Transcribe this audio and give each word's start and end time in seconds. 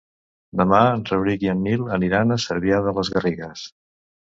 Demà 0.61 0.79
en 0.93 1.03
Rauric 1.09 1.45
i 1.45 1.51
en 1.53 1.61
Nil 1.67 1.85
aniran 1.99 2.39
a 2.39 2.39
Cervià 2.47 2.83
de 2.89 2.97
les 2.99 3.15
Garrigues. 3.19 3.71